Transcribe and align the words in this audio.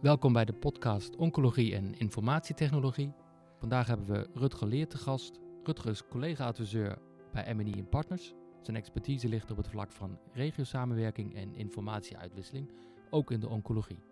Welkom 0.00 0.32
bij 0.32 0.44
de 0.44 0.52
podcast 0.52 1.16
Oncologie 1.16 1.74
en 1.74 1.98
Informatietechnologie. 1.98 3.12
Vandaag 3.58 3.86
hebben 3.86 4.06
we 4.06 4.28
Rutger 4.34 4.66
Leer 4.66 4.88
te 4.88 4.98
gast. 4.98 5.40
Rutger 5.62 5.90
is 5.90 6.08
collega-adviseur 6.08 6.98
bij 7.32 7.54
MNI 7.54 7.84
Partners. 7.84 8.34
Zijn 8.62 8.76
expertise 8.76 9.28
ligt 9.28 9.50
op 9.50 9.56
het 9.56 9.68
vlak 9.68 9.92
van 9.92 10.18
regiosamenwerking 10.32 11.34
en 11.34 11.54
informatieuitwisseling, 11.54 12.70
ook 13.10 13.30
in 13.30 13.40
de 13.40 13.48
oncologie. 13.48 14.02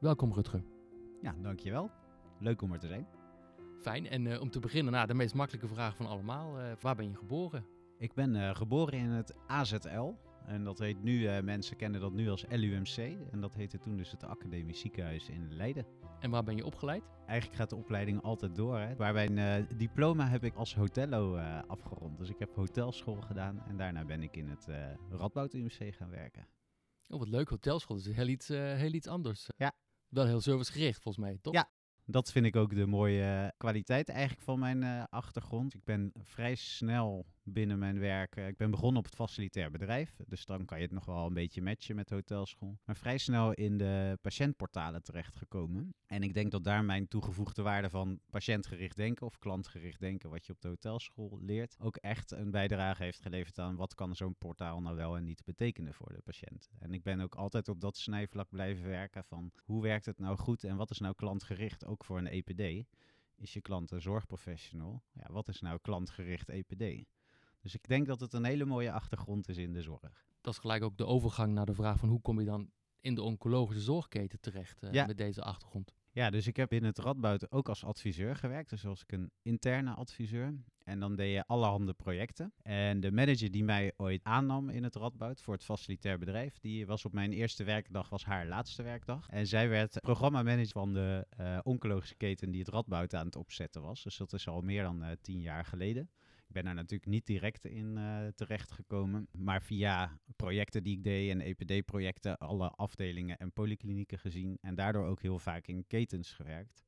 Welkom 0.00 0.32
Rutger. 0.32 0.64
Ja, 1.22 1.34
dankjewel. 1.42 1.90
Leuk 2.38 2.62
om 2.62 2.72
er 2.72 2.78
te 2.78 2.86
zijn. 2.86 3.06
Fijn. 3.80 4.08
En 4.08 4.24
uh, 4.24 4.40
om 4.40 4.50
te 4.50 4.60
beginnen, 4.60 4.92
nou, 4.92 5.06
de 5.06 5.14
meest 5.14 5.34
makkelijke 5.34 5.68
vraag 5.68 5.96
van 5.96 6.06
allemaal. 6.06 6.60
Uh, 6.60 6.72
waar 6.80 6.96
ben 6.96 7.08
je 7.08 7.16
geboren? 7.16 7.66
Ik 7.98 8.14
ben 8.14 8.34
uh, 8.34 8.54
geboren 8.54 8.98
in 8.98 9.08
het 9.08 9.34
AZL. 9.46 10.14
En 10.46 10.64
dat 10.64 10.78
heet 10.78 11.02
nu, 11.02 11.42
mensen 11.42 11.76
kennen 11.76 12.00
dat 12.00 12.12
nu 12.12 12.28
als 12.28 12.44
LUMC. 12.48 12.96
En 13.30 13.40
dat 13.40 13.54
heette 13.54 13.78
toen 13.78 13.96
dus 13.96 14.10
het 14.10 14.24
Academisch 14.24 14.80
Ziekenhuis 14.80 15.28
in 15.28 15.54
Leiden. 15.54 15.86
En 16.20 16.30
waar 16.30 16.44
ben 16.44 16.56
je 16.56 16.64
opgeleid? 16.64 17.02
Eigenlijk 17.26 17.58
gaat 17.58 17.70
de 17.70 17.76
opleiding 17.76 18.22
altijd 18.22 18.54
door. 18.54 18.78
Hè. 18.78 18.96
Waar 18.96 19.12
mijn 19.12 19.66
diploma 19.76 20.28
heb 20.28 20.44
ik 20.44 20.54
als 20.54 20.74
hotello 20.74 21.36
afgerond. 21.66 22.18
Dus 22.18 22.28
ik 22.28 22.38
heb 22.38 22.54
hotelschool 22.54 23.20
gedaan. 23.20 23.62
En 23.66 23.76
daarna 23.76 24.04
ben 24.04 24.22
ik 24.22 24.36
in 24.36 24.48
het 24.48 24.66
Radboud 25.10 25.54
UMC 25.54 25.94
gaan 25.94 26.10
werken. 26.10 26.48
Oh, 27.08 27.18
wat 27.18 27.28
leuk. 27.28 27.48
Hotelschool. 27.48 27.96
Dat 27.96 28.06
is 28.06 28.16
heel 28.16 28.28
iets, 28.28 28.48
heel 28.48 28.92
iets 28.92 29.06
anders. 29.06 29.48
Ja. 29.56 29.72
Wel 30.08 30.26
heel 30.26 30.40
servicegericht 30.40 31.02
volgens 31.02 31.24
mij, 31.24 31.38
toch? 31.42 31.54
Ja, 31.54 31.70
dat 32.06 32.32
vind 32.32 32.46
ik 32.46 32.56
ook 32.56 32.74
de 32.74 32.86
mooie 32.86 33.52
kwaliteit 33.56 34.08
eigenlijk 34.08 34.42
van 34.42 34.58
mijn 34.58 34.82
uh, 34.82 35.04
achtergrond. 35.10 35.74
Ik 35.74 35.84
ben 35.84 36.12
vrij 36.22 36.54
snel 36.54 37.26
binnen 37.44 37.78
mijn 37.78 37.98
werk. 37.98 38.36
Uh, 38.36 38.46
ik 38.46 38.56
ben 38.56 38.70
begonnen 38.70 38.98
op 38.98 39.04
het 39.04 39.14
facilitair 39.14 39.70
bedrijf. 39.70 40.16
Dus 40.26 40.44
dan 40.46 40.64
kan 40.64 40.78
je 40.78 40.84
het 40.84 40.92
nog 40.92 41.04
wel 41.04 41.26
een 41.26 41.34
beetje 41.34 41.62
matchen 41.62 41.96
met 41.96 42.10
hotelschool. 42.10 42.78
Maar 42.84 42.96
vrij 42.96 43.18
snel 43.18 43.52
in 43.52 43.78
de 43.78 44.18
patiëntportalen 44.20 45.02
terechtgekomen. 45.02 45.94
En 46.06 46.22
ik 46.22 46.34
denk 46.34 46.50
dat 46.50 46.64
daar 46.64 46.84
mijn 46.84 47.08
toegevoegde 47.08 47.62
waarde 47.62 47.90
van 47.90 48.20
patiëntgericht 48.30 48.96
denken 48.96 49.26
of 49.26 49.38
klantgericht 49.38 50.00
denken, 50.00 50.30
wat 50.30 50.46
je 50.46 50.52
op 50.52 50.60
de 50.60 50.68
hotelschool 50.68 51.38
leert, 51.40 51.76
ook 51.78 51.96
echt 51.96 52.30
een 52.30 52.50
bijdrage 52.50 53.02
heeft 53.02 53.20
geleverd 53.20 53.58
aan 53.58 53.76
wat 53.76 53.94
kan 53.94 54.16
zo'n 54.16 54.36
portaal 54.38 54.80
nou 54.80 54.96
wel 54.96 55.16
en 55.16 55.24
niet 55.24 55.44
betekenen 55.44 55.94
voor 55.94 56.12
de 56.12 56.22
patiënt. 56.24 56.70
En 56.78 56.94
ik 56.94 57.02
ben 57.02 57.20
ook 57.20 57.34
altijd 57.34 57.68
op 57.68 57.80
dat 57.80 57.96
snijvlak 57.96 58.48
blijven 58.50 58.88
werken 58.88 59.24
van 59.24 59.52
hoe 59.64 59.82
werkt 59.82 60.06
het 60.06 60.18
nou 60.18 60.36
goed 60.36 60.64
en 60.64 60.76
wat 60.76 60.90
is 60.90 60.98
nou 60.98 61.14
klantgericht, 61.14 61.86
ook 61.86 62.04
voor 62.04 62.18
een 62.18 62.26
EPD. 62.26 62.86
Is 63.36 63.52
je 63.52 63.60
klant 63.60 63.90
een 63.90 64.02
zorgprofessional? 64.02 65.02
Ja, 65.12 65.32
wat 65.32 65.48
is 65.48 65.60
nou 65.60 65.78
klantgericht 65.82 66.48
EPD? 66.48 67.06
Dus 67.64 67.74
ik 67.74 67.88
denk 67.88 68.06
dat 68.06 68.20
het 68.20 68.32
een 68.32 68.44
hele 68.44 68.64
mooie 68.64 68.92
achtergrond 68.92 69.48
is 69.48 69.56
in 69.56 69.72
de 69.72 69.82
zorg. 69.82 70.24
Dat 70.40 70.52
is 70.52 70.58
gelijk 70.58 70.82
ook 70.82 70.96
de 70.96 71.06
overgang 71.06 71.52
naar 71.52 71.66
de 71.66 71.74
vraag 71.74 71.98
van 71.98 72.08
hoe 72.08 72.20
kom 72.20 72.40
je 72.40 72.46
dan 72.46 72.70
in 73.00 73.14
de 73.14 73.22
oncologische 73.22 73.82
zorgketen 73.82 74.40
terecht 74.40 74.82
uh, 74.82 74.92
ja. 74.92 75.06
met 75.06 75.16
deze 75.16 75.42
achtergrond? 75.42 75.94
Ja, 76.10 76.30
dus 76.30 76.46
ik 76.46 76.56
heb 76.56 76.72
in 76.72 76.84
het 76.84 76.98
Radboud 76.98 77.50
ook 77.52 77.68
als 77.68 77.84
adviseur 77.84 78.36
gewerkt. 78.36 78.70
Dus 78.70 78.82
was 78.82 79.02
ik 79.02 79.12
een 79.12 79.30
interne 79.42 79.94
adviseur. 79.94 80.54
En 80.78 81.00
dan 81.00 81.16
deed 81.16 81.32
je 81.32 81.46
allerhande 81.46 81.92
projecten. 81.92 82.52
En 82.62 83.00
de 83.00 83.12
manager 83.12 83.50
die 83.50 83.64
mij 83.64 83.92
ooit 83.96 84.24
aannam 84.24 84.68
in 84.68 84.82
het 84.82 84.96
Radboud 84.96 85.40
voor 85.40 85.54
het 85.54 85.64
facilitair 85.64 86.18
bedrijf, 86.18 86.58
die 86.58 86.86
was 86.86 87.04
op 87.04 87.12
mijn 87.12 87.32
eerste 87.32 87.64
werkdag, 87.64 88.08
was 88.08 88.24
haar 88.24 88.46
laatste 88.46 88.82
werkdag. 88.82 89.28
En 89.28 89.46
zij 89.46 89.68
werd 89.68 90.00
programmamanager 90.00 90.68
van 90.68 90.92
de 90.92 91.26
uh, 91.40 91.58
oncologische 91.62 92.16
keten 92.16 92.50
die 92.50 92.60
het 92.60 92.68
Radboud 92.68 93.14
aan 93.14 93.26
het 93.26 93.36
opzetten 93.36 93.82
was. 93.82 94.02
Dus 94.02 94.16
dat 94.16 94.32
is 94.32 94.48
al 94.48 94.60
meer 94.60 94.82
dan 94.82 95.02
uh, 95.02 95.10
tien 95.20 95.40
jaar 95.40 95.64
geleden. 95.64 96.10
Ik 96.46 96.52
ben 96.52 96.64
daar 96.64 96.74
natuurlijk 96.74 97.10
niet 97.10 97.26
direct 97.26 97.64
in 97.64 97.96
uh, 97.96 98.26
terechtgekomen, 98.26 99.28
maar 99.32 99.62
via 99.62 100.20
projecten 100.36 100.82
die 100.82 100.96
ik 100.96 101.04
deed 101.04 101.30
en 101.30 101.40
EPD-projecten 101.40 102.38
alle 102.38 102.70
afdelingen 102.70 103.38
en 103.38 103.52
polyklinieken 103.52 104.18
gezien 104.18 104.58
en 104.60 104.74
daardoor 104.74 105.06
ook 105.06 105.22
heel 105.22 105.38
vaak 105.38 105.66
in 105.66 105.86
ketens 105.86 106.32
gewerkt. 106.32 106.82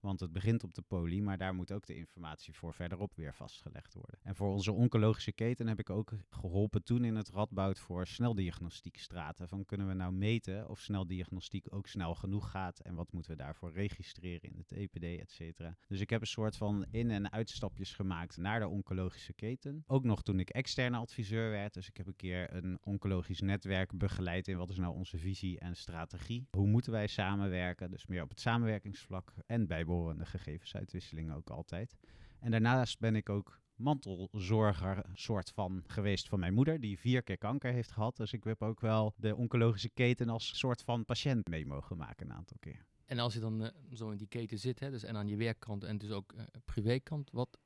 Want 0.00 0.20
het 0.20 0.32
begint 0.32 0.64
op 0.64 0.74
de 0.74 0.82
poli, 0.82 1.22
maar 1.22 1.38
daar 1.38 1.54
moet 1.54 1.72
ook 1.72 1.86
de 1.86 1.96
informatie 1.96 2.54
voor 2.54 2.74
verderop 2.74 3.14
weer 3.14 3.34
vastgelegd 3.34 3.94
worden. 3.94 4.18
En 4.22 4.36
voor 4.36 4.52
onze 4.52 4.72
oncologische 4.72 5.32
keten 5.32 5.66
heb 5.66 5.78
ik 5.78 5.90
ook 5.90 6.12
geholpen 6.30 6.82
toen 6.82 7.04
in 7.04 7.16
het 7.16 7.28
Radboud 7.28 7.78
voor 7.78 8.06
sneldiagnostiekstraten. 8.06 9.48
Van 9.48 9.64
kunnen 9.64 9.88
we 9.88 9.94
nou 9.94 10.12
meten 10.12 10.68
of 10.68 10.80
sneldiagnostiek 10.80 11.66
ook 11.74 11.86
snel 11.86 12.14
genoeg 12.14 12.50
gaat 12.50 12.78
en 12.78 12.94
wat 12.94 13.12
moeten 13.12 13.30
we 13.30 13.36
daarvoor 13.36 13.72
registreren 13.72 14.50
in 14.50 14.56
het 14.56 14.72
EPD, 14.72 15.20
et 15.20 15.30
cetera. 15.30 15.76
Dus 15.86 16.00
ik 16.00 16.10
heb 16.10 16.20
een 16.20 16.26
soort 16.26 16.56
van 16.56 16.86
in- 16.90 17.10
en 17.10 17.32
uitstapjes 17.32 17.92
gemaakt 17.92 18.36
naar 18.36 18.60
de 18.60 18.68
oncologische 18.68 19.32
keten. 19.32 19.84
Ook 19.86 20.04
nog 20.04 20.22
toen 20.22 20.40
ik 20.40 20.50
externe 20.50 20.96
adviseur 20.96 21.50
werd. 21.50 21.74
Dus 21.74 21.88
ik 21.88 21.96
heb 21.96 22.06
een 22.06 22.16
keer 22.16 22.54
een 22.54 22.78
oncologisch 22.82 23.40
netwerk 23.40 23.98
begeleid 23.98 24.48
in 24.48 24.56
wat 24.56 24.70
is 24.70 24.76
nou 24.76 24.94
onze 24.94 25.18
visie 25.18 25.58
en 25.58 25.76
strategie. 25.76 26.46
Hoe 26.50 26.66
moeten 26.66 26.92
wij 26.92 27.06
samenwerken? 27.06 27.90
Dus 27.90 28.06
meer 28.06 28.22
op 28.22 28.28
het 28.28 28.40
samenwerkingsvlak 28.40 29.32
en 29.46 29.66
bij 29.66 29.84
bijbehorende 29.90 30.26
gegevensuitwisseling 30.26 31.32
ook 31.32 31.50
altijd. 31.50 31.96
En 32.40 32.50
daarnaast 32.50 32.98
ben 32.98 33.16
ik 33.16 33.28
ook 33.28 33.60
mantelzorger 33.74 35.04
soort 35.14 35.50
van 35.50 35.84
geweest 35.86 36.28
van 36.28 36.38
mijn 36.38 36.54
moeder, 36.54 36.80
die 36.80 36.98
vier 36.98 37.22
keer 37.22 37.38
kanker 37.38 37.72
heeft 37.72 37.90
gehad. 37.90 38.16
Dus 38.16 38.32
ik 38.32 38.44
heb 38.44 38.62
ook 38.62 38.80
wel 38.80 39.14
de 39.16 39.36
oncologische 39.36 39.88
keten 39.88 40.28
als 40.28 40.58
soort 40.58 40.82
van 40.82 41.04
patiënt 41.04 41.48
mee 41.48 41.66
mogen 41.66 41.96
maken 41.96 42.30
een 42.30 42.36
aantal 42.36 42.56
keer. 42.60 42.84
En 43.06 43.18
als 43.18 43.34
je 43.34 43.40
dan 43.40 43.62
uh, 43.62 43.68
zo 43.92 44.10
in 44.10 44.16
die 44.16 44.26
keten 44.26 44.58
zit, 44.58 44.80
hè, 44.80 44.90
dus 44.90 45.02
en 45.02 45.16
aan 45.16 45.28
je 45.28 45.36
werkkant 45.36 45.84
en 45.84 45.98
dus 45.98 46.10
ook 46.10 46.32
uh, 46.32 46.42
privékant, 46.64 47.30
wat 47.30 47.58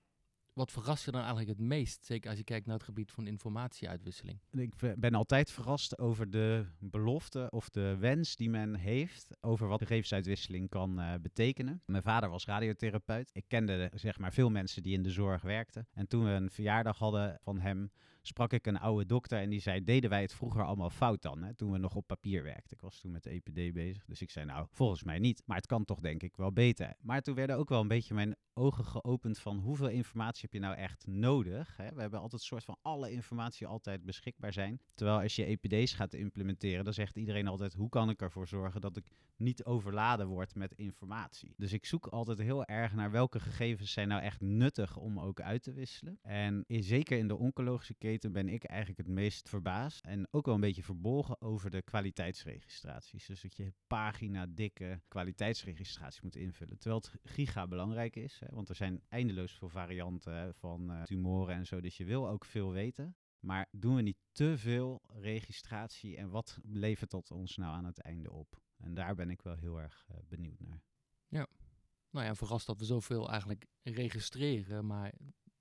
wat 0.54 0.72
verrast 0.72 1.04
je 1.04 1.10
dan 1.10 1.20
eigenlijk 1.20 1.50
het 1.58 1.68
meest? 1.68 2.04
Zeker 2.04 2.28
als 2.28 2.38
je 2.38 2.44
kijkt 2.44 2.66
naar 2.66 2.76
het 2.76 2.84
gebied 2.84 3.12
van 3.12 3.26
informatieuitwisseling. 3.26 4.38
Ik 4.50 4.74
ben 4.96 5.14
altijd 5.14 5.50
verrast 5.50 5.98
over 5.98 6.30
de 6.30 6.66
belofte 6.78 7.46
of 7.50 7.70
de 7.70 7.96
wens 7.96 8.36
die 8.36 8.50
men 8.50 8.74
heeft 8.74 9.36
over 9.40 9.68
wat 9.68 9.80
gegevensuitwisseling 9.80 10.68
kan 10.68 11.00
uh, 11.00 11.14
betekenen. 11.22 11.82
Mijn 11.86 12.02
vader 12.02 12.30
was 12.30 12.46
radiotherapeut. 12.46 13.30
Ik 13.32 13.44
kende 13.48 13.90
zeg 13.94 14.18
maar 14.18 14.32
veel 14.32 14.50
mensen 14.50 14.82
die 14.82 14.94
in 14.94 15.02
de 15.02 15.10
zorg 15.10 15.42
werkten. 15.42 15.86
En 15.92 16.06
toen 16.06 16.24
we 16.24 16.30
een 16.30 16.50
verjaardag 16.50 16.98
hadden 16.98 17.38
van 17.42 17.60
hem, 17.60 17.90
sprak 18.26 18.52
ik 18.52 18.66
een 18.66 18.78
oude 18.78 19.06
dokter 19.06 19.38
en 19.38 19.50
die 19.50 19.60
zei: 19.60 19.84
Deden 19.84 20.10
wij 20.10 20.20
het 20.20 20.34
vroeger 20.34 20.64
allemaal 20.64 20.90
fout 20.90 21.22
dan? 21.22 21.42
Hè? 21.42 21.54
Toen 21.54 21.72
we 21.72 21.78
nog 21.78 21.94
op 21.94 22.06
papier 22.06 22.42
werkten. 22.42 22.76
Ik 22.76 22.80
was 22.80 23.00
toen 23.00 23.10
met 23.10 23.22
de 23.22 23.30
EPD 23.30 23.74
bezig. 23.74 24.04
Dus 24.04 24.22
ik 24.22 24.30
zei: 24.30 24.46
Nou, 24.46 24.66
volgens 24.70 25.02
mij 25.02 25.18
niet. 25.18 25.42
Maar 25.46 25.56
het 25.56 25.66
kan 25.66 25.84
toch 25.84 26.00
denk 26.00 26.22
ik 26.22 26.36
wel 26.36 26.52
beter. 26.52 26.94
Maar 27.00 27.22
toen 27.22 27.34
werden 27.34 27.56
ook 27.56 27.68
wel 27.68 27.80
een 27.80 27.88
beetje 27.88 28.14
mijn 28.14 28.36
ogen 28.54 28.84
geopend 28.84 29.38
van 29.38 29.58
hoeveel 29.58 29.88
informatie 29.88 30.42
heb 30.42 30.52
je 30.52 30.58
nou 30.58 30.74
echt 30.76 31.06
nodig. 31.06 31.76
Hè? 31.76 31.94
We 31.94 32.00
hebben 32.00 32.20
altijd 32.20 32.40
een 32.40 32.46
soort 32.46 32.64
van 32.64 32.78
alle 32.82 33.10
informatie 33.10 33.66
altijd 33.66 34.04
beschikbaar 34.04 34.52
zijn. 34.52 34.80
Terwijl 34.94 35.20
als 35.20 35.36
je 35.36 35.44
EPD's 35.44 35.92
gaat 35.92 36.14
implementeren, 36.14 36.84
dan 36.84 36.94
zegt 36.94 37.16
iedereen 37.16 37.46
altijd 37.46 37.72
hoe 37.74 37.88
kan 37.88 38.10
ik 38.10 38.22
ervoor 38.22 38.48
zorgen 38.48 38.80
dat 38.80 38.96
ik 38.96 39.04
niet 39.36 39.64
overladen 39.64 40.26
word 40.26 40.54
met 40.54 40.74
informatie. 40.74 41.54
Dus 41.56 41.72
ik 41.72 41.86
zoek 41.86 42.06
altijd 42.06 42.38
heel 42.38 42.64
erg 42.64 42.94
naar 42.94 43.10
welke 43.10 43.40
gegevens 43.40 43.92
zijn 43.92 44.08
nou 44.08 44.22
echt 44.22 44.40
nuttig 44.40 44.96
om 44.96 45.20
ook 45.20 45.40
uit 45.40 45.62
te 45.62 45.72
wisselen. 45.72 46.18
En 46.22 46.64
zeker 46.68 47.18
in 47.18 47.28
de 47.28 47.36
oncologische 47.36 47.94
ben 48.20 48.48
ik 48.48 48.64
eigenlijk 48.64 48.98
het 48.98 49.08
meest 49.08 49.48
verbaasd 49.48 50.04
en 50.04 50.28
ook 50.30 50.46
wel 50.46 50.54
een 50.54 50.60
beetje 50.60 50.82
verbolgen 50.82 51.40
over 51.40 51.70
de 51.70 51.82
kwaliteitsregistraties. 51.82 53.26
Dus 53.26 53.40
dat 53.40 53.56
je 53.56 53.72
pagina 53.86 54.46
dikke 54.46 55.02
kwaliteitsregistraties 55.08 56.20
moet 56.20 56.36
invullen. 56.36 56.78
Terwijl 56.78 57.00
het 57.00 57.20
giga 57.22 57.66
belangrijk 57.66 58.16
is. 58.16 58.42
Want 58.50 58.68
er 58.68 58.74
zijn 58.74 59.02
eindeloos 59.08 59.52
veel 59.52 59.68
varianten 59.68 60.54
van 60.54 60.90
uh, 60.90 61.02
tumoren 61.02 61.54
en 61.54 61.66
zo. 61.66 61.80
Dus 61.80 61.96
je 61.96 62.04
wil 62.04 62.28
ook 62.28 62.44
veel 62.44 62.72
weten. 62.72 63.16
Maar 63.40 63.68
doen 63.70 63.94
we 63.94 64.02
niet 64.02 64.18
te 64.32 64.58
veel 64.58 65.02
registratie 65.06 66.16
en 66.16 66.30
wat 66.30 66.58
levert 66.62 67.10
dat 67.10 67.30
ons 67.30 67.56
nou 67.56 67.74
aan 67.74 67.84
het 67.84 68.00
einde 68.00 68.32
op? 68.32 68.62
En 68.76 68.94
daar 68.94 69.14
ben 69.14 69.30
ik 69.30 69.42
wel 69.42 69.56
heel 69.56 69.80
erg 69.80 70.06
uh, 70.10 70.16
benieuwd 70.28 70.60
naar. 70.60 70.82
Ja, 71.28 71.46
nou 72.10 72.26
ja, 72.26 72.34
verrast 72.34 72.66
dat 72.66 72.78
we 72.78 72.84
zoveel 72.84 73.30
eigenlijk 73.30 73.66
registreren, 73.82 74.86
maar 74.86 75.12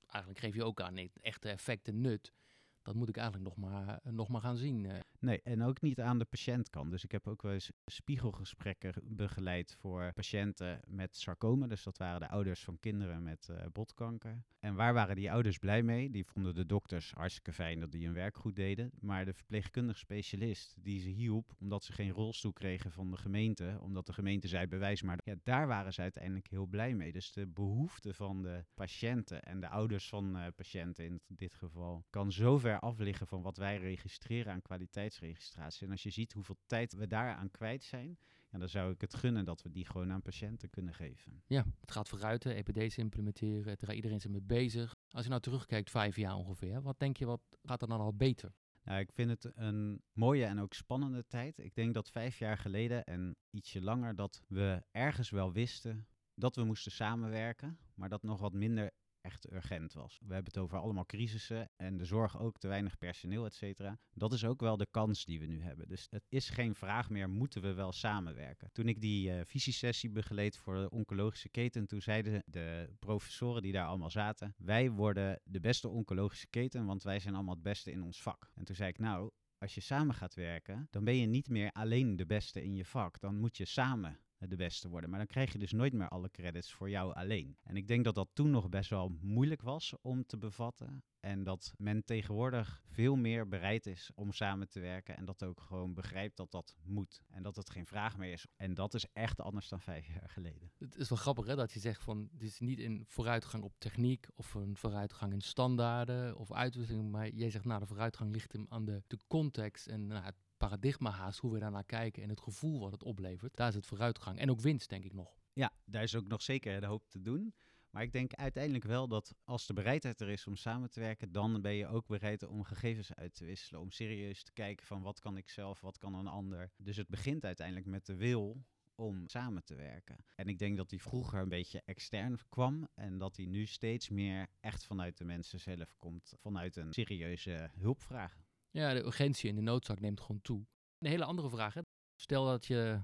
eigenlijk 0.08 0.40
geef 0.40 0.56
je 0.56 0.64
ook 0.64 0.82
aan 0.82 0.98
het 0.98 1.20
echte 1.22 1.50
effect 1.50 1.88
en 1.88 2.02
nut 2.02 2.34
dat 2.84 2.96
moet 2.96 3.10
ik 3.10 3.18
eigenlijk 3.18 3.56
nog 3.56 3.70
maar, 3.70 4.00
nog 4.04 4.30
maar 4.30 4.42
gaan 4.42 4.58
zien. 4.58 4.86
Eh. 4.86 5.00
Nee, 5.20 5.42
en 5.42 5.62
ook 5.62 5.82
niet 5.82 6.02
aan 6.02 6.20
de 6.20 6.26
patiëntkant. 6.26 6.92
Dus 6.92 7.04
ik 7.04 7.12
heb 7.12 7.28
ook 7.28 7.42
wel 7.42 7.52
eens 7.52 7.72
spiegelgesprekken 7.86 8.94
begeleid 9.04 9.76
voor 9.80 10.14
patiënten 10.14 10.80
met 10.88 11.16
sarcomen. 11.16 11.70
Dus 11.70 11.84
dat 11.84 11.98
waren 11.98 12.20
de 12.20 12.30
ouders 12.30 12.64
van 12.64 12.80
kinderen 12.80 13.24
met 13.24 13.48
uh, 13.52 13.58
botkanker. 13.72 14.44
En 14.60 14.76
waar 14.76 14.94
waren 14.94 15.16
die 15.16 15.32
ouders 15.32 15.58
blij 15.58 15.84
mee? 15.84 16.10
Die 16.10 16.26
vonden 16.26 16.56
de 16.56 16.66
dokters 16.66 17.12
hartstikke 17.12 17.54
fijn 17.54 17.80
dat 17.80 17.92
die 17.92 18.06
hun 18.06 18.14
werk 18.14 18.38
goed 18.38 18.56
deden. 18.56 18.92
Maar 19.00 19.26
de 19.26 19.34
verpleegkundig 19.34 19.98
specialist 19.98 20.76
die 20.80 21.00
ze 21.00 21.10
hielp, 21.10 21.54
omdat 21.60 21.84
ze 21.84 21.94
geen 21.94 22.12
rolstoel 22.12 22.54
kregen 22.54 22.92
van 22.92 23.12
de 23.12 23.18
gemeente, 23.18 23.78
omdat 23.82 24.06
de 24.06 24.14
gemeente 24.14 24.48
zei 24.48 24.68
bewijs 24.68 25.02
maar. 25.02 25.20
Ja, 25.24 25.36
daar 25.44 25.68
waren 25.68 25.94
ze 25.94 26.02
uiteindelijk 26.02 26.48
heel 26.48 26.66
blij 26.66 26.94
mee. 26.94 27.12
Dus 27.12 27.32
de 27.32 27.48
behoefte 27.48 28.14
van 28.14 28.42
de 28.42 28.66
patiënten 28.74 29.44
en 29.44 29.60
de 29.60 29.70
ouders 29.70 30.10
van 30.10 30.38
uh, 30.38 30.46
patiënten 30.56 31.06
in 31.06 31.22
dit 31.28 31.54
geval 31.54 32.06
kan 32.10 32.32
zo 32.32 32.60
ver 32.74 32.90
afliggen 32.90 33.28
van 33.28 33.42
wat 33.42 33.58
wij 33.58 33.78
registreren 33.78 34.54
aan 34.54 34.62
kwaliteitsregistratie. 34.62 35.86
En 35.86 35.92
als 35.92 36.04
je 36.04 36.10
ziet 36.10 36.34
hoeveel 36.34 36.58
tijd 36.66 36.94
we 36.94 37.08
daaraan 37.08 37.52
kwijt 37.52 37.84
zijn, 37.84 38.18
ja, 38.50 38.60
dan 38.60 38.70
zou 38.70 38.92
ik 38.92 39.02
het 39.02 39.14
gunnen 39.14 39.46
dat 39.46 39.62
we 39.62 39.72
die 39.72 39.86
gewoon 39.86 40.12
aan 40.12 40.22
patiënten 40.22 40.70
kunnen 40.70 40.94
geven. 40.94 41.44
Ja, 41.48 41.66
het 41.80 41.92
gaat 41.92 42.10
vooruit, 42.10 42.44
hè, 42.44 42.54
EPD's 42.54 42.98
implementeren, 42.98 43.66
daar 43.66 43.78
gaat 43.80 43.96
iedereen 43.96 44.22
zich 44.22 44.32
mee 44.32 44.42
bezig. 44.42 44.96
Als 45.10 45.24
je 45.24 45.30
nou 45.30 45.42
terugkijkt, 45.42 45.90
vijf 45.90 46.16
jaar 46.16 46.36
ongeveer, 46.36 46.82
wat 46.82 47.00
denk 47.00 47.18
je, 47.18 47.26
wat 47.26 47.42
gaat 47.64 47.82
er 47.82 47.88
dan 47.88 48.00
al 48.00 48.16
beter? 48.16 48.54
Nou, 48.84 49.00
ik 49.00 49.12
vind 49.12 49.30
het 49.30 49.52
een 49.56 50.02
mooie 50.14 50.46
en 50.46 50.60
ook 50.60 50.74
spannende 50.74 51.26
tijd. 51.28 51.58
Ik 51.58 51.76
denk 51.76 51.94
dat 51.94 52.10
vijf 52.10 52.40
jaar 52.40 52.58
geleden 52.58 53.04
en 53.04 53.36
ietsje 53.50 53.82
langer 53.82 54.16
dat 54.16 54.42
we 54.48 54.84
ergens 54.92 55.30
wel 55.30 55.52
wisten 55.52 56.08
dat 56.36 56.56
we 56.56 56.64
moesten 56.64 56.92
samenwerken, 56.92 57.78
maar 57.94 58.10
dat 58.10 58.24
nog 58.24 58.40
wat 58.40 58.54
minder 58.54 58.92
echt 59.24 59.52
urgent 59.52 59.94
was. 59.94 60.20
We 60.26 60.34
hebben 60.34 60.54
het 60.54 60.62
over 60.62 60.78
allemaal 60.78 61.06
crisissen 61.06 61.70
en 61.76 61.98
de 61.98 62.06
zorg 62.06 62.40
ook, 62.40 62.58
te 62.58 62.68
weinig 62.68 62.98
personeel, 62.98 63.46
et 63.46 63.54
cetera. 63.54 64.00
Dat 64.14 64.34
is 64.34 64.46
ook 64.46 64.62
wel 64.62 64.78
de 64.78 64.88
kans 64.92 65.26
die 65.26 65.40
we 65.40 65.46
nu 65.46 65.62
hebben. 65.62 65.88
Dus 65.88 66.08
het 66.10 66.26
is 66.30 66.50
geen 66.50 66.76
vraag 66.76 67.10
meer, 67.10 67.30
moeten 67.30 67.62
we 67.62 67.74
wel 67.74 67.92
samenwerken? 67.92 68.70
Toen 68.72 68.88
ik 68.88 69.02
die 69.02 69.30
uh, 69.30 69.42
visiesessie 69.44 70.10
begeleid 70.10 70.58
voor 70.58 70.76
de 70.76 70.90
oncologische 70.90 71.50
keten, 71.50 71.88
toen 71.88 72.02
zeiden 72.02 72.44
de 72.46 72.90
professoren 73.00 73.62
die 73.62 73.72
daar 73.72 73.88
allemaal 73.88 74.10
zaten, 74.10 74.54
wij 74.58 74.92
worden 74.92 75.40
de 75.44 75.60
beste 75.60 75.88
oncologische 75.88 76.48
keten, 76.48 76.86
want 76.86 77.04
wij 77.04 77.20
zijn 77.20 77.36
allemaal 77.36 77.54
het 77.54 77.64
beste 77.64 77.92
in 77.92 78.04
ons 78.04 78.22
vak. 78.22 78.52
En 78.54 78.66
toen 78.66 78.76
zei 78.76 78.90
ik, 78.90 78.98
nou, 78.98 79.32
als 79.58 79.76
je 79.76 79.82
samen 79.82 80.16
gaat 80.16 80.34
werken, 80.34 80.88
dan 80.90 81.04
ben 81.04 81.16
je 81.16 81.26
niet 81.26 81.50
meer 81.50 81.72
alleen 81.72 82.16
de 82.16 82.26
beste 82.26 82.64
in 82.64 82.76
je 82.76 82.86
vak. 82.86 83.20
Dan 83.20 83.36
moet 83.36 83.58
je 83.58 83.66
samen 83.66 84.20
de 84.50 84.56
beste 84.56 84.90
worden. 84.90 85.10
Maar 85.10 85.20
dan 85.20 85.28
krijg 85.28 85.52
je 85.52 85.60
dus 85.60 85.72
nooit 85.72 85.94
meer 85.94 86.08
alle 86.08 86.30
credits 86.30 86.74
voor 86.74 86.90
jou 86.90 87.14
alleen. 87.14 87.58
En 87.64 87.76
ik 87.76 87.88
denk 87.88 88.04
dat 88.04 88.16
dat 88.16 88.30
toen 88.34 88.50
nog 88.50 88.70
best 88.70 88.90
wel 88.90 89.18
moeilijk 89.22 89.62
was 89.62 89.94
om 90.02 90.26
te 90.26 90.38
bevatten. 90.38 91.04
En 91.20 91.44
dat 91.44 91.74
men 91.78 92.04
tegenwoordig 92.06 92.84
veel 92.86 93.16
meer 93.16 93.48
bereid 93.48 93.86
is 93.86 94.12
om 94.16 94.32
samen 94.32 94.70
te 94.70 94.80
werken. 94.80 95.18
En 95.18 95.26
dat 95.26 95.44
ook 95.44 95.62
gewoon 95.62 95.94
begrijpt 95.94 96.38
dat 96.38 96.52
dat 96.52 96.76
moet. 96.84 97.22
En 97.30 97.44
dat 97.44 97.56
het 97.56 97.70
geen 97.70 97.86
vraag 97.86 98.18
meer 98.18 98.32
is. 98.32 98.46
En 98.56 98.74
dat 98.74 98.94
is 98.94 99.06
echt 99.14 99.42
anders 99.42 99.68
dan 99.68 99.82
vijf 99.82 100.08
jaar 100.08 100.30
geleden. 100.30 100.72
Het 100.78 100.98
is 100.98 101.10
wel 101.10 101.18
grappig 101.18 101.46
hè, 101.46 101.56
dat 101.56 101.72
je 101.72 101.80
zegt 101.80 102.04
van 102.04 102.30
dit 102.32 102.50
is 102.50 102.60
niet 102.60 102.80
een 102.80 103.04
vooruitgang 103.08 103.64
op 103.64 103.74
techniek 103.78 104.28
of 104.36 104.54
een 104.54 104.78
vooruitgang 104.78 105.34
in 105.34 105.42
standaarden 105.42 106.38
of 106.38 106.52
uitwisseling. 106.52 107.12
Maar 107.12 107.30
jij 107.30 107.50
zegt 107.50 107.66
nou 107.66 107.80
de 107.80 107.88
vooruitgang 107.88 108.32
ligt 108.32 108.52
hem 108.52 108.66
aan 108.70 108.86
de, 108.86 109.04
de 109.08 109.20
context 109.28 109.88
en 109.88 110.08
nou, 110.08 110.24
het 110.24 110.43
paradigma 110.68 111.10
haast, 111.10 111.40
hoe 111.40 111.52
we 111.52 111.60
daarnaar 111.60 111.84
kijken 111.84 112.24
en 112.24 112.30
het 112.30 112.42
gevoel 112.42 112.80
wat 112.80 112.92
het 112.92 113.04
oplevert. 113.04 113.56
Daar 113.56 113.68
is 113.68 113.76
het 113.76 113.86
vooruitgang. 113.86 114.40
En 114.40 114.50
ook 114.50 114.60
winst, 114.60 114.90
denk 114.90 115.04
ik 115.04 115.14
nog. 115.14 115.38
Ja, 115.54 115.72
daar 115.86 116.04
is 116.04 116.16
ook 116.16 116.28
nog 116.28 116.42
zeker 116.42 116.82
de 116.82 116.86
hoop 116.86 117.10
te 117.10 117.22
doen. 117.22 117.54
Maar 117.90 118.04
ik 118.04 118.12
denk 118.12 118.34
uiteindelijk 118.34 118.84
wel 118.84 119.08
dat 119.08 119.36
als 119.44 119.68
de 119.68 119.74
bereidheid 119.74 120.22
er 120.22 120.30
is 120.30 120.48
om 120.48 120.56
samen 120.56 120.90
te 120.90 121.00
werken, 121.00 121.32
dan 121.32 121.62
ben 121.62 121.74
je 121.74 121.88
ook 121.88 122.08
bereid 122.08 122.44
om 122.44 122.64
gegevens 122.64 123.14
uit 123.14 123.34
te 123.34 123.46
wisselen. 123.46 123.82
Om 123.82 123.92
serieus 123.92 124.44
te 124.44 124.54
kijken 124.54 124.86
van 124.86 125.02
wat 125.02 125.20
kan 125.20 125.38
ik 125.38 125.50
zelf, 125.50 125.82
wat 125.82 125.98
kan 125.98 126.14
een 126.14 126.28
ander. 126.28 126.72
Dus 126.78 126.98
het 126.98 127.08
begint 127.08 127.46
uiteindelijk 127.46 127.88
met 127.88 128.06
de 128.06 128.16
wil 128.16 128.66
om 128.96 129.28
samen 129.28 129.64
te 129.64 129.76
werken. 129.76 130.26
En 130.36 130.48
ik 130.48 130.60
denk 130.60 130.78
dat 130.78 130.90
die 130.90 131.02
vroeger 131.02 131.40
een 131.40 131.50
beetje 131.50 131.82
extern 131.86 132.40
kwam 132.50 132.88
en 132.94 133.18
dat 133.18 133.36
die 133.36 133.48
nu 133.48 133.66
steeds 133.66 134.10
meer 134.10 134.48
echt 134.60 134.86
vanuit 134.86 135.18
de 135.18 135.26
mensen 135.26 135.60
zelf 135.60 135.96
komt, 135.98 136.34
vanuit 136.42 136.76
een 136.76 136.94
serieuze 136.94 137.70
hulpvraag. 137.74 138.43
Ja, 138.74 138.94
de 138.94 139.06
urgentie 139.06 139.50
en 139.50 139.56
de 139.56 139.62
noodzaak 139.62 140.00
neemt 140.00 140.20
gewoon 140.20 140.42
toe. 140.42 140.66
Een 141.00 141.10
hele 141.10 141.26
andere 141.26 141.50
vraag. 141.50 141.74
Hè? 141.74 141.82
Stel 142.16 142.46
dat 142.46 142.66
je 142.66 143.02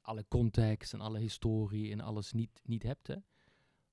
alle 0.00 0.24
context 0.28 0.92
en 0.92 1.00
alle 1.00 1.18
historie 1.18 1.92
en 1.92 2.00
alles 2.00 2.32
niet, 2.32 2.60
niet 2.64 2.82
hebt. 2.82 3.06
Hè? 3.06 3.16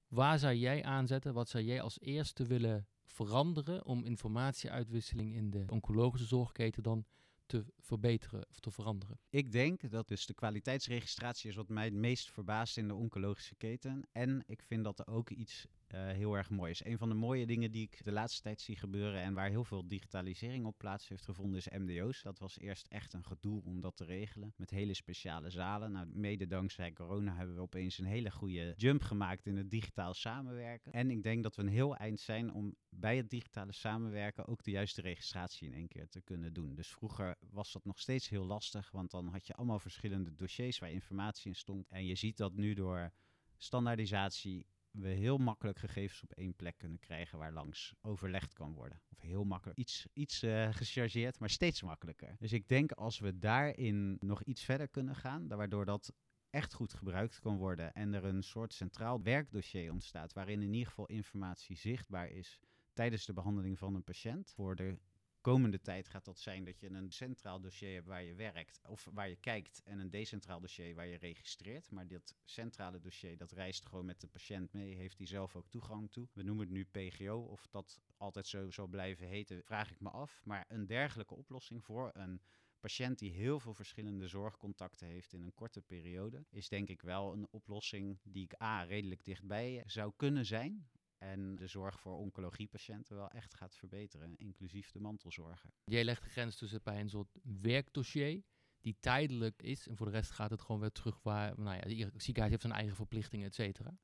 Waar 0.07 0.39
zou 0.39 0.55
jij 0.55 0.83
aanzetten? 0.83 1.33
Wat 1.33 1.49
zou 1.49 1.63
jij 1.63 1.81
als 1.81 1.99
eerste 1.99 2.45
willen 2.45 2.87
veranderen 3.05 3.85
om 3.85 4.03
informatieuitwisseling 4.03 5.35
in 5.35 5.49
de 5.49 5.65
oncologische 5.67 6.27
zorgketen 6.27 6.83
dan 6.83 7.05
te 7.45 7.65
verbeteren 7.77 8.45
of 8.49 8.59
te 8.59 8.71
veranderen? 8.71 9.19
Ik 9.29 9.51
denk 9.51 9.89
dat 9.89 10.07
dus 10.07 10.25
de 10.25 10.33
kwaliteitsregistratie 10.33 11.49
is 11.49 11.55
wat 11.55 11.69
mij 11.69 11.85
het 11.85 11.93
meest 11.93 12.31
verbaast 12.31 12.77
in 12.77 12.87
de 12.87 12.95
oncologische 12.95 13.55
keten. 13.55 14.07
En 14.11 14.43
ik 14.45 14.61
vind 14.63 14.83
dat 14.83 14.99
er 14.99 15.07
ook 15.07 15.29
iets 15.29 15.65
uh, 15.95 16.07
heel 16.11 16.37
erg 16.37 16.49
mooi 16.49 16.71
is. 16.71 16.85
Een 16.85 16.97
van 16.97 17.09
de 17.09 17.15
mooie 17.15 17.45
dingen 17.45 17.71
die 17.71 17.83
ik 17.83 18.03
de 18.03 18.11
laatste 18.11 18.41
tijd 18.41 18.61
zie 18.61 18.75
gebeuren 18.75 19.21
en 19.21 19.33
waar 19.33 19.49
heel 19.49 19.63
veel 19.63 19.87
digitalisering 19.87 20.65
op 20.65 20.77
plaats 20.77 21.07
heeft 21.07 21.25
gevonden 21.25 21.57
is 21.57 21.69
MDO's. 21.69 22.21
Dat 22.21 22.39
was 22.39 22.59
eerst 22.59 22.87
echt 22.87 23.13
een 23.13 23.25
gedoe 23.25 23.63
om 23.63 23.81
dat 23.81 23.95
te 23.95 24.05
regelen 24.05 24.53
met 24.55 24.69
hele 24.69 24.93
speciale 24.93 25.49
zalen. 25.49 25.91
Nou, 25.91 26.07
mede 26.07 26.47
dankzij 26.47 26.93
corona 26.93 27.35
hebben 27.35 27.55
we 27.55 27.61
opeens 27.61 27.97
een 27.97 28.05
hele 28.05 28.31
goede 28.31 28.73
jump 28.75 29.01
gemaakt 29.01 29.45
in 29.45 29.57
het 29.57 29.69
digitaal 29.69 30.13
samenwerken. 30.13 30.91
En 30.91 31.11
ik 31.11 31.23
denk 31.23 31.43
dat 31.43 31.55
we 31.55 31.61
een 31.61 31.67
heel 31.67 31.95
eind 31.95 32.19
zijn 32.19 32.53
om 32.53 32.75
bij 32.89 33.17
het 33.17 33.29
digitale 33.29 33.73
samenwerken 33.73 34.47
ook 34.47 34.63
de 34.63 34.71
juiste 34.71 35.01
registratie 35.01 35.67
in 35.67 35.73
één 35.73 35.87
keer 35.87 36.07
te 36.07 36.21
kunnen 36.21 36.53
doen. 36.53 36.75
Dus 36.75 36.87
vroeger 36.87 37.35
was 37.49 37.71
dat 37.71 37.85
nog 37.85 37.99
steeds 37.99 38.29
heel 38.29 38.45
lastig, 38.45 38.91
want 38.91 39.11
dan 39.11 39.27
had 39.27 39.47
je 39.47 39.53
allemaal 39.53 39.79
verschillende 39.79 40.35
dossiers 40.35 40.79
waar 40.79 40.91
informatie 40.91 41.49
in 41.49 41.55
stond. 41.55 41.89
En 41.89 42.05
je 42.05 42.15
ziet 42.15 42.37
dat 42.37 42.53
nu 42.53 42.73
door 42.73 43.11
standaardisatie 43.57 44.65
we 44.99 45.07
heel 45.07 45.37
makkelijk 45.37 45.77
gegevens 45.77 46.23
op 46.23 46.31
één 46.31 46.55
plek 46.55 46.77
kunnen 46.77 46.99
krijgen 46.99 47.37
waar 47.37 47.53
langs 47.53 47.93
overlegd 48.01 48.53
kan 48.53 48.73
worden. 48.73 49.01
Of 49.09 49.19
heel 49.19 49.43
makkelijk, 49.43 49.79
iets, 49.79 50.07
iets 50.13 50.43
uh, 50.43 50.73
gechargeerd, 50.73 51.39
maar 51.39 51.49
steeds 51.49 51.81
makkelijker. 51.81 52.35
Dus 52.39 52.53
ik 52.53 52.67
denk 52.67 52.91
als 52.91 53.19
we 53.19 53.37
daarin 53.37 54.17
nog 54.19 54.43
iets 54.43 54.63
verder 54.63 54.87
kunnen 54.87 55.15
gaan, 55.15 55.47
waardoor 55.47 55.85
dat 55.85 56.13
echt 56.49 56.73
goed 56.73 56.93
gebruikt 56.93 57.39
kan 57.39 57.57
worden 57.57 57.93
en 57.93 58.13
er 58.13 58.23
een 58.23 58.43
soort 58.43 58.73
centraal 58.73 59.21
werkdossier 59.21 59.91
ontstaat 59.91 60.33
waarin 60.33 60.61
in 60.61 60.73
ieder 60.73 60.87
geval 60.87 61.05
informatie 61.05 61.75
zichtbaar 61.75 62.29
is 62.29 62.59
tijdens 62.93 63.25
de 63.25 63.33
behandeling 63.33 63.77
van 63.77 63.95
een 63.95 64.03
patiënt 64.03 64.51
voor 64.55 64.75
de 64.75 64.97
komende 65.41 65.81
tijd 65.81 66.07
gaat 66.07 66.25
dat 66.25 66.39
zijn 66.39 66.63
dat 66.63 66.79
je 66.79 66.89
een 66.89 67.11
centraal 67.11 67.59
dossier 67.59 67.93
hebt 67.93 68.07
waar 68.07 68.23
je 68.23 68.35
werkt 68.35 68.81
of 68.87 69.07
waar 69.13 69.29
je 69.29 69.35
kijkt 69.35 69.81
en 69.83 69.99
een 69.99 70.09
decentraal 70.09 70.59
dossier 70.59 70.95
waar 70.95 71.07
je 71.07 71.17
registreert. 71.17 71.91
Maar 71.91 72.07
dat 72.07 72.35
centrale 72.45 72.99
dossier 72.99 73.37
dat 73.37 73.51
reist 73.51 73.85
gewoon 73.85 74.05
met 74.05 74.21
de 74.21 74.27
patiënt 74.27 74.73
mee, 74.73 74.95
heeft 74.95 75.17
hij 75.17 75.27
zelf 75.27 75.55
ook 75.55 75.69
toegang 75.69 76.11
toe. 76.11 76.27
We 76.33 76.43
noemen 76.43 76.65
het 76.65 76.73
nu 76.73 76.85
PGO, 76.85 77.39
of 77.39 77.67
dat 77.67 77.99
altijd 78.17 78.47
zo 78.47 78.71
zal 78.71 78.87
blijven 78.87 79.27
heten, 79.27 79.63
vraag 79.63 79.91
ik 79.91 79.99
me 79.99 80.09
af. 80.09 80.41
Maar 80.43 80.65
een 80.67 80.85
dergelijke 80.85 81.35
oplossing 81.35 81.83
voor 81.83 82.11
een 82.13 82.41
patiënt 82.79 83.19
die 83.19 83.31
heel 83.31 83.59
veel 83.59 83.73
verschillende 83.73 84.27
zorgcontacten 84.27 85.07
heeft 85.07 85.33
in 85.33 85.41
een 85.41 85.53
korte 85.53 85.81
periode, 85.81 86.45
is 86.49 86.69
denk 86.69 86.89
ik 86.89 87.01
wel 87.01 87.33
een 87.33 87.47
oplossing 87.49 88.19
die 88.23 88.43
ik 88.43 88.61
A 88.61 88.83
redelijk 88.83 89.23
dichtbij 89.23 89.83
zou 89.85 90.13
kunnen 90.15 90.45
zijn. 90.45 90.89
En 91.17 91.55
de 91.55 91.67
zorg 91.67 91.99
voor 91.99 92.17
oncologiepatiënten 92.17 93.15
wel 93.15 93.29
echt 93.29 93.53
gaat 93.55 93.75
verbeteren, 93.75 94.35
inclusief 94.35 94.91
de 94.91 94.99
mantelzorger. 94.99 95.69
Jij 95.83 96.03
legt 96.03 96.23
de 96.23 96.29
grens 96.29 96.55
tussen 96.55 96.83
bij 96.83 96.99
een 96.99 97.09
soort 97.09 97.37
werkdossier 97.61 98.43
die 98.81 98.97
tijdelijk 98.99 99.61
is. 99.61 99.87
En 99.87 99.97
voor 99.97 100.05
de 100.05 100.11
rest 100.11 100.31
gaat 100.31 100.49
het 100.49 100.61
gewoon 100.61 100.81
weer 100.81 100.91
terug 100.91 101.19
waar, 101.23 101.59
nou 101.59 101.75
ja, 101.75 101.85
ieder 101.85 102.11
ziekenhuis 102.15 102.49
heeft 102.49 102.61
zijn 102.61 102.73
eigen 102.73 102.95
verplichtingen, 102.95 103.47
et 103.47 103.55
cetera. 103.55 103.97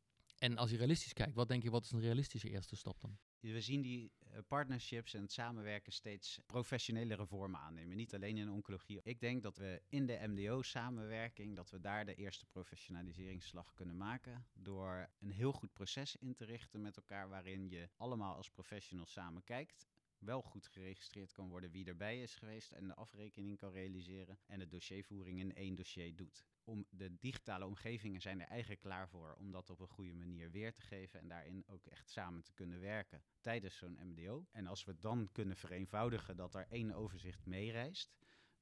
En 0.43 0.57
als 0.57 0.69
je 0.69 0.77
realistisch 0.77 1.13
kijkt, 1.13 1.33
wat 1.33 1.47
denk 1.47 1.63
je, 1.63 1.69
wat 1.69 1.83
is 1.83 1.91
een 1.91 1.99
realistische 1.99 2.49
eerste 2.49 2.75
stap 2.75 3.01
dan? 3.01 3.17
We 3.39 3.61
zien 3.61 3.81
die 3.81 4.11
eh, 4.19 4.39
partnerships 4.47 5.13
en 5.13 5.21
het 5.21 5.31
samenwerken 5.31 5.91
steeds 5.91 6.39
professionelere 6.45 7.25
vormen 7.25 7.59
aannemen. 7.59 7.95
Niet 7.95 8.13
alleen 8.13 8.37
in 8.37 8.49
oncologie. 8.49 8.99
Ik 9.03 9.19
denk 9.19 9.43
dat 9.43 9.57
we 9.57 9.81
in 9.89 10.05
de 10.05 10.19
MDO-samenwerking, 10.27 11.55
dat 11.55 11.69
we 11.69 11.79
daar 11.79 12.05
de 12.05 12.15
eerste 12.15 12.45
professionaliseringsslag 12.45 13.73
kunnen 13.73 13.97
maken. 13.97 14.45
Door 14.53 15.09
een 15.19 15.31
heel 15.31 15.51
goed 15.51 15.73
proces 15.73 16.15
in 16.15 16.33
te 16.33 16.45
richten 16.45 16.81
met 16.81 16.97
elkaar, 16.97 17.29
waarin 17.29 17.69
je 17.69 17.89
allemaal 17.97 18.35
als 18.35 18.49
professionals 18.49 19.11
samen 19.11 19.43
kijkt 19.43 19.87
wel 20.23 20.41
goed 20.41 20.67
geregistreerd 20.67 21.31
kan 21.31 21.49
worden 21.49 21.71
wie 21.71 21.85
erbij 21.85 22.21
is 22.21 22.35
geweest 22.35 22.71
en 22.71 22.87
de 22.87 22.95
afrekening 22.95 23.57
kan 23.57 23.71
realiseren 23.71 24.39
en 24.45 24.59
de 24.59 24.67
dossiervoering 24.67 25.39
in 25.39 25.55
één 25.55 25.75
dossier 25.75 26.15
doet. 26.15 26.45
Om 26.63 26.85
de 26.89 27.17
digitale 27.17 27.65
omgevingen 27.65 28.21
zijn 28.21 28.41
er 28.41 28.47
eigenlijk 28.47 28.81
klaar 28.81 29.09
voor 29.09 29.35
om 29.39 29.51
dat 29.51 29.69
op 29.69 29.79
een 29.79 29.87
goede 29.87 30.13
manier 30.13 30.51
weer 30.51 30.73
te 30.73 30.81
geven 30.81 31.19
en 31.19 31.27
daarin 31.27 31.63
ook 31.67 31.85
echt 31.85 32.09
samen 32.09 32.43
te 32.43 32.53
kunnen 32.53 32.79
werken 32.79 33.23
tijdens 33.41 33.77
zo'n 33.77 33.99
MDO. 34.03 34.45
En 34.51 34.67
als 34.67 34.83
we 34.83 34.99
dan 34.99 35.29
kunnen 35.31 35.57
vereenvoudigen 35.57 36.35
dat 36.35 36.55
er 36.55 36.67
één 36.69 36.93
overzicht 36.93 37.45
meereist, 37.45 38.15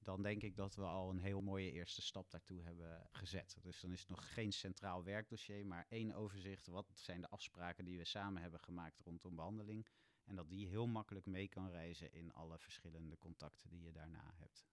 dan 0.04 0.22
denk 0.22 0.42
ik 0.42 0.56
dat 0.56 0.76
we 0.76 0.84
al 0.84 1.10
een 1.10 1.20
heel 1.20 1.42
mooie 1.42 1.72
eerste 1.72 2.02
stap 2.02 2.32
daartoe 2.32 2.64
hebben 2.64 3.08
gezet. 3.12 3.58
Dus 3.62 3.80
dan 3.80 3.92
is 3.92 4.00
het 4.00 4.10
nog 4.10 4.34
geen 4.34 4.52
centraal 4.52 5.04
werkdossier, 5.04 5.66
maar 5.66 5.86
één 5.90 6.14
overzicht. 6.14 6.68
Wat 6.68 6.92
zijn 6.94 7.22
de 7.22 7.30
afspraken 7.30 7.86
die 7.86 7.98
we 7.98 8.06
samen 8.06 8.42
hebben 8.42 8.60
gemaakt 8.60 9.00
rondom 9.00 9.36
behandeling? 9.36 9.88
En 10.32 10.38
dat 10.38 10.50
die 10.50 10.68
heel 10.68 10.88
makkelijk 10.88 11.26
mee 11.26 11.48
kan 11.48 11.70
reizen 11.70 12.14
in 12.14 12.34
alle 12.34 12.58
verschillende 12.58 13.18
contacten 13.18 13.70
die 13.70 13.82
je 13.82 13.92
daarna 13.92 14.34
hebt. 14.36 14.66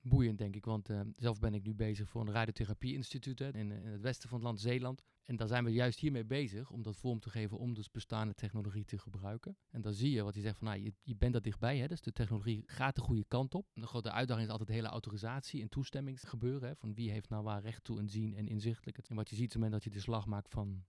Boeiend, 0.00 0.38
denk 0.38 0.56
ik, 0.56 0.64
want 0.64 0.88
uh, 0.88 1.00
zelf 1.16 1.38
ben 1.38 1.54
ik 1.54 1.62
nu 1.62 1.74
bezig 1.74 2.08
voor 2.08 2.20
een 2.20 2.32
radiotherapie-instituut 2.32 3.40
in, 3.40 3.54
in, 3.54 3.70
het 3.70 4.00
westen 4.00 4.28
van 4.28 4.38
het 4.38 4.46
land 4.46 4.60
Zeeland. 4.60 5.02
En 5.24 5.36
daar 5.36 5.48
zijn 5.48 5.64
we 5.64 5.72
juist 5.72 5.98
hiermee 5.98 6.24
bezig 6.24 6.70
om 6.70 6.82
dat 6.82 6.96
vorm 6.96 7.20
te 7.20 7.30
geven 7.30 7.58
om 7.58 7.74
dus 7.74 7.90
bestaande 7.90 8.34
technologie 8.34 8.84
te 8.84 8.98
gebruiken. 8.98 9.56
En 9.70 9.80
dan 9.80 9.92
zie 9.92 10.10
je 10.10 10.22
wat 10.22 10.34
je 10.34 10.40
zegt 10.40 10.58
van, 10.58 10.66
nou, 10.66 10.82
je, 10.82 10.92
je 11.02 11.16
bent 11.16 11.32
daar 11.32 11.42
dichtbij, 11.42 11.78
hè, 11.78 11.88
dus 11.88 12.00
de 12.00 12.12
technologie 12.12 12.62
gaat 12.66 12.94
de 12.94 13.00
goede 13.00 13.24
kant 13.24 13.54
op. 13.54 13.66
De 13.72 13.86
grote 13.86 14.10
uitdaging 14.10 14.46
is 14.46 14.52
altijd 14.52 14.68
de 14.68 14.74
hele 14.74 14.88
autorisatie 14.88 15.62
en 15.62 15.68
toestemmingsgebeuren, 15.68 16.68
hè, 16.68 16.76
van 16.76 16.94
wie 16.94 17.10
heeft 17.10 17.28
nou 17.28 17.42
waar 17.44 17.62
recht 17.62 17.84
toe 17.84 17.98
en 17.98 18.08
zien 18.08 18.34
en 18.34 18.48
inzichtelijk. 18.48 18.98
En 18.98 19.16
wat 19.16 19.30
je 19.30 19.36
ziet 19.36 19.46
op 19.46 19.52
het 19.52 19.62
moment 19.62 19.82
dat 19.82 19.92
je 19.92 19.98
de 19.98 20.04
slag 20.04 20.26
maakt 20.26 20.50
van 20.50 20.84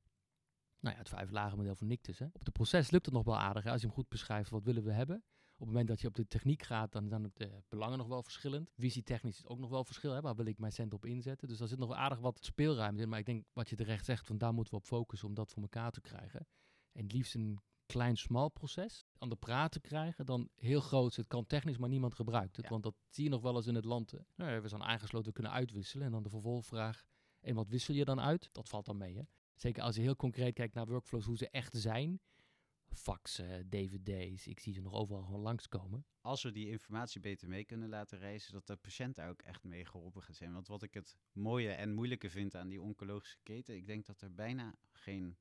nou 0.80 0.94
ja, 0.96 1.02
het 1.02 1.10
vijf 1.10 1.32
lagen 1.32 1.58
model 1.58 1.76
van 1.76 1.88
Nictus. 1.88 2.20
Hè. 2.20 2.26
Op 2.26 2.46
het 2.46 2.54
proces 2.54 2.92
lukt 2.92 3.06
het 3.06 3.14
nog 3.16 3.24
wel 3.26 3.38
aardig 3.38 3.66
als 3.66 3.82
je 3.82 3.88
hem 3.88 3.96
goed 3.96 4.10
beschrijft. 4.10 4.50
Wat 4.50 4.64
willen 4.64 4.84
we 4.84 4.92
hebben? 4.92 5.16
Op 5.54 5.66
het 5.66 5.68
moment 5.68 5.88
dat 5.88 6.02
je 6.02 6.08
op 6.08 6.16
de 6.16 6.28
techniek 6.28 6.64
gaat, 6.64 6.92
dan 6.92 7.10
zijn 7.10 7.32
de 7.34 7.64
belangen 7.70 7.98
nog 7.98 8.08
wel 8.08 8.24
verschillend. 8.24 8.72
Visietechnisch 8.76 9.38
is 9.38 9.48
ook 9.48 9.60
nog 9.60 9.70
wel 9.70 9.84
verschil. 9.84 10.12
Hè? 10.12 10.22
Waar 10.22 10.36
wil 10.36 10.46
ik 10.46 10.58
mijn 10.60 10.72
cent 10.72 10.94
op 10.94 11.06
inzetten? 11.06 11.48
Dus 11.48 11.58
daar 11.58 11.68
zit 11.68 11.80
nog 11.80 11.92
aardig 11.94 12.20
wat 12.20 12.44
speelruimte 12.44 13.02
in. 13.02 13.10
Maar 13.10 13.20
ik 13.20 13.26
denk 13.26 13.46
wat 13.54 13.70
je 13.70 13.76
terecht 13.76 14.06
zegt, 14.06 14.28
van 14.28 14.38
daar 14.38 14.54
moeten 14.54 14.74
we 14.74 14.80
op 14.80 14.86
focussen 14.86 15.28
om 15.28 15.34
dat 15.34 15.52
voor 15.52 15.62
elkaar 15.62 15.92
te 15.92 16.02
krijgen. 16.02 16.48
En 16.92 17.04
het 17.04 17.14
liefst 17.14 17.36
een 17.36 17.60
klein, 17.86 18.18
smal 18.18 18.50
proces 18.50 19.06
aan 19.18 19.30
de 19.30 19.36
praten 19.36 19.82
krijgen 19.82 20.26
dan 20.26 20.50
heel 20.56 20.82
groot. 20.82 21.16
Het 21.16 21.28
kan 21.28 21.46
technisch, 21.46 21.78
maar 21.78 21.90
niemand 21.90 22.16
gebruikt 22.16 22.56
het. 22.56 22.66
Ja. 22.66 22.72
Want 22.72 22.84
dat 22.84 22.96
zie 23.10 23.24
je 23.24 23.30
nog 23.30 23.42
wel 23.42 23.56
eens 23.56 23.68
in 23.68 23.76
het 23.76 23.86
land. 23.86 24.14
eh, 24.14 24.20
Nou 24.36 24.62
we 24.62 24.68
zijn 24.68 24.84
aangesloten, 24.84 25.28
we 25.28 25.34
kunnen 25.34 25.52
uitwisselen. 25.52 26.06
En 26.06 26.12
dan 26.12 26.24
de 26.24 26.30
vervolgvraag, 26.30 27.04
en 27.40 27.56
wat 27.56 27.68
wissel 27.68 27.94
je 27.94 28.06
dan 28.06 28.20
uit? 28.20 28.50
Dat 28.52 28.70
valt 28.70 28.86
dan 28.86 28.98
mee, 28.98 29.16
hè? 29.18 29.24
Zeker 29.62 29.84
als 29.84 29.96
je 29.96 30.02
heel 30.02 30.16
concreet 30.16 30.54
kijkt 30.54 30.74
naar 30.74 30.86
workflows, 30.86 31.26
hoe 31.26 31.38
ze 31.38 31.50
echt 31.50 31.76
zijn. 31.78 32.22
Faxen, 32.94 33.70
dvd's, 33.70 34.48
ik 34.48 34.60
zie 34.60 34.74
ze 34.74 34.82
nog 34.82 34.94
overal 34.94 35.24
gewoon 35.24 35.42
langskomen. 35.42 36.06
als 36.22 36.44
we 36.44 36.52
die 36.52 36.70
informatie 36.70 37.22
beter 37.22 37.48
mee 37.48 37.66
kunnen 37.66 37.90
laten 37.90 38.20
reizen, 38.20 38.54
dat 38.54 38.68
de 38.68 38.76
patiënt 38.76 39.22
ook 39.22 39.42
echt 39.42 39.64
mee 39.64 39.86
geholpen 39.86 40.22
gaat 40.24 40.36
zijn. 40.36 40.54
Want 40.54 40.68
wat 40.68 40.84
ik 40.84 40.94
het 40.94 41.18
mooie 41.32 41.72
en 41.72 41.94
moeilijke 41.94 42.30
vind 42.30 42.56
aan 42.56 42.68
die 42.68 42.82
oncologische 42.82 43.38
keten, 43.44 43.76
ik 43.76 43.86
denk 43.86 44.06
dat 44.06 44.22
er 44.22 44.34
bijna 44.34 44.76
geen 44.92 45.38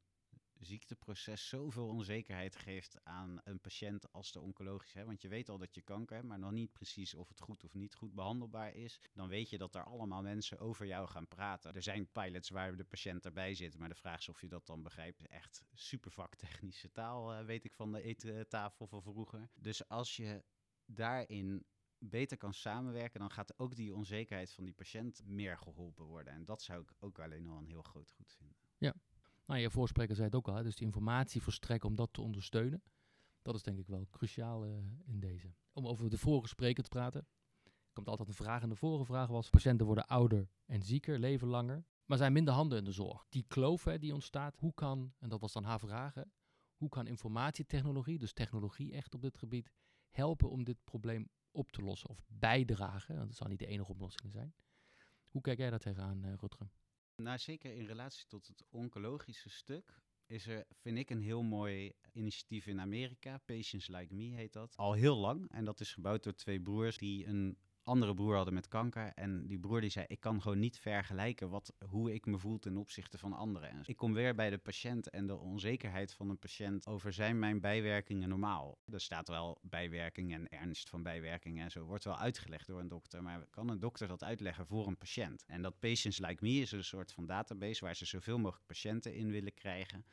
ziekteproces 0.61 1.49
zoveel 1.49 1.87
onzekerheid 1.87 2.57
geeft 2.57 3.05
aan 3.05 3.41
een 3.45 3.61
patiënt 3.61 4.13
als 4.13 4.33
de 4.33 4.41
oncologische. 4.41 5.05
Want 5.05 5.23
je 5.23 5.29
weet 5.29 5.49
al 5.49 5.59
dat 5.59 5.75
je 5.75 5.83
kanker 5.83 6.17
hebt, 6.17 6.29
maar 6.29 6.39
nog 6.39 6.53
niet 6.53 6.73
precies 6.73 7.15
of 7.15 7.29
het 7.29 7.41
goed 7.41 7.65
of 7.65 7.75
niet 7.75 7.95
goed 7.95 8.15
behandelbaar 8.15 8.75
is. 8.75 9.01
Dan 9.15 9.29
weet 9.29 9.51
je 9.51 9.59
dat 9.59 9.75
er 9.75 9.85
allemaal 9.85 10.23
mensen 10.23 10.59
over 10.59 10.87
jou 10.87 11.09
gaan 11.09 11.29
praten. 11.29 11.75
Er 11.75 11.83
zijn 11.83 12.13
pilots 12.13 12.51
waar 12.51 12.77
de 12.77 12.85
patiënt 12.85 13.25
erbij 13.25 13.55
zit, 13.55 13.79
maar 13.79 13.89
de 13.89 13.95
vraag 13.95 14.19
is 14.19 14.29
of 14.29 14.41
je 14.41 14.49
dat 14.49 14.67
dan 14.67 14.83
begrijpt. 14.83 15.27
Echt 15.27 15.65
super 15.75 16.11
vaktechnische 16.11 16.93
taal, 16.93 17.33
eh, 17.33 17.45
weet 17.45 17.65
ik 17.65 17.75
van 17.75 17.93
de 17.93 18.03
eettafel 18.03 18.87
van 18.87 19.03
vroeger. 19.03 19.49
Dus 19.55 19.89
als 19.89 20.17
je 20.17 20.45
daarin 20.85 21.67
beter 21.99 22.37
kan 22.37 22.55
samenwerken, 22.55 23.21
dan 23.21 23.31
gaat 23.31 23.59
ook 23.59 23.77
die 23.77 23.95
onzekerheid 23.95 24.53
van 24.53 24.65
die 24.65 24.75
patiënt 24.75 25.23
meer 25.25 25.59
geholpen 25.59 26.05
worden. 26.05 26.33
En 26.33 26.45
dat 26.45 26.63
zou 26.63 26.83
ik 26.83 26.93
ook 26.99 27.19
alleen 27.19 27.47
al 27.47 27.59
een 27.59 27.67
heel 27.67 27.83
groot 27.83 28.11
goed 28.11 28.33
vinden. 28.33 28.57
Nou, 29.49 29.61
je 29.61 29.71
voorspreker 29.71 30.15
zei 30.15 30.27
het 30.27 30.37
ook 30.37 30.49
al, 30.49 30.63
dus 30.63 30.77
die 30.77 30.87
informatie 30.87 31.43
verstrekken 31.43 31.89
om 31.89 31.95
dat 31.95 32.13
te 32.13 32.21
ondersteunen. 32.21 32.83
Dat 33.43 33.55
is 33.55 33.63
denk 33.63 33.79
ik 33.79 33.87
wel 33.87 34.07
cruciaal 34.11 34.65
eh, 34.65 34.71
in 35.05 35.21
deze. 35.21 35.55
Om 35.73 35.87
over 35.87 36.11
de 36.11 36.19
vorige 36.19 36.49
spreker 36.49 36.83
te 36.83 36.89
praten. 36.89 37.27
Komt 37.93 38.09
altijd 38.09 38.29
een 38.29 38.35
vraag. 38.35 38.63
En 38.63 38.69
de 38.69 38.77
vorige 38.77 39.05
vraag 39.05 39.29
was, 39.29 39.51
patiënten 39.51 39.87
worden 39.87 40.07
ouder 40.07 40.49
en 40.67 40.83
zieker, 40.83 41.19
leven 41.19 41.49
langer, 41.49 41.85
maar 42.05 42.19
zijn 42.19 42.33
minder 42.33 42.55
handen 42.55 42.79
in 42.79 42.85
de 42.85 42.93
zorg. 42.93 43.27
Die 43.29 43.45
kloof 43.49 43.85
hè, 43.85 43.99
die 43.99 44.15
ontstaat, 44.15 44.57
hoe 44.57 44.75
kan, 44.75 45.13
en 45.19 45.29
dat 45.29 45.41
was 45.41 45.53
dan 45.53 45.65
haar 45.65 45.81
vraag, 45.81 46.15
hoe 46.75 46.89
kan 46.89 47.07
informatietechnologie, 47.07 48.19
dus 48.19 48.33
technologie 48.33 48.93
echt 48.93 49.15
op 49.15 49.23
dit 49.23 49.39
gebied, 49.39 49.71
helpen 50.11 50.51
om 50.51 50.65
dit 50.65 50.85
probleem 50.85 51.29
op 51.51 51.71
te 51.71 51.83
lossen 51.83 52.09
of 52.09 52.23
bijdragen? 52.27 53.17
Dat 53.17 53.37
zal 53.37 53.49
niet 53.49 53.59
de 53.59 53.67
enige 53.67 53.91
oplossing 53.91 54.33
zijn. 54.33 54.55
Hoe 55.29 55.41
kijk 55.41 55.59
jij 55.59 55.71
daar 55.71 55.79
tegenaan, 55.79 56.25
eh 56.25 56.35
Rutger? 56.35 56.71
Nou, 57.23 57.39
zeker 57.39 57.75
in 57.75 57.87
relatie 57.87 58.27
tot 58.27 58.47
het 58.47 58.65
oncologische 58.71 59.51
stuk 59.51 60.03
is 60.27 60.47
er, 60.47 60.67
vind 60.81 60.99
ik, 60.99 61.11
een 61.11 61.23
heel 61.23 61.43
mooi 61.43 61.93
initiatief 62.13 62.67
in 62.67 62.81
Amerika. 62.81 63.39
Patients 63.39 63.89
Like 63.89 64.15
Me 64.15 64.35
heet 64.35 64.53
dat. 64.53 64.77
Al 64.77 64.93
heel 64.93 65.17
lang. 65.17 65.51
En 65.51 65.65
dat 65.65 65.81
is 65.81 65.93
gebouwd 65.93 66.23
door 66.23 66.35
twee 66.35 66.61
broers 66.61 66.99
die 66.99 67.27
een 67.27 67.59
andere 67.89 68.15
broer 68.15 68.35
hadden 68.35 68.55
met 68.55 68.69
kanker. 68.69 69.13
En 69.15 69.47
die 69.47 69.59
broer 69.59 69.81
die 69.81 69.91
zei, 69.91 70.05
ik 70.09 70.21
kan 70.21 70.43
gewoon 70.43 70.59
niet 70.59 70.79
vergelijken 70.79 71.51
wat, 71.51 71.73
hoe 71.89 72.15
ik 72.15 72.27
me 72.27 72.39
voel 72.39 72.59
ten 72.59 72.77
opzichte 72.77 73.19
van 73.19 73.33
anderen. 73.33 73.69
En 73.69 73.83
ik 73.85 73.97
kom 73.97 74.15
weer 74.15 74.35
bij 74.35 74.51
de 74.51 74.59
patiënt 74.59 75.11
en 75.11 75.27
de 75.27 75.37
onzekerheid 75.37 76.13
van 76.13 76.31
een 76.31 76.39
patiënt 76.39 76.87
over 76.87 77.13
zijn 77.13 77.39
mijn 77.39 77.61
bijwerkingen 77.61 78.29
normaal. 78.29 78.79
Er 78.93 79.01
staat 79.01 79.29
wel 79.29 79.59
bijwerking 79.63 80.33
en 80.33 80.49
ernst 80.49 80.89
van 80.89 81.03
bijwerkingen 81.03 81.65
en 81.65 81.71
zo. 81.71 81.85
Wordt 81.85 82.05
wel 82.05 82.19
uitgelegd 82.19 82.67
door 82.67 82.81
een 82.81 82.89
dokter. 82.89 83.23
Maar 83.23 83.47
kan 83.51 83.69
een 83.69 83.81
dokter 83.81 84.09
dat 84.09 84.25
uitleggen 84.25 84.67
voor 84.67 84.87
een 84.87 84.99
patiënt? 84.99 85.45
En 85.47 85.63
dat 85.63 85.79
Patients 85.79 86.19
Like 86.19 86.45
Me 86.45 86.51
is 86.51 86.73
een 86.73 86.85
soort 86.85 87.13
van 87.13 87.27
database 87.27 87.85
waar 87.85 87.97
ze 87.97 88.05
zoveel 88.05 88.39
mogelijk 88.39 88.67
patiënten 88.67 89.15
in 89.15 89.31
willen 89.31 89.55
krijgen. 89.55 90.05